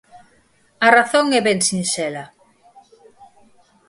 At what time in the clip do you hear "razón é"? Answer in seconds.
0.97-1.41